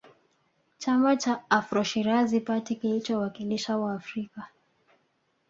[0.77, 4.47] Chama cha AfroShirazi party kilichowakilisha Waafrika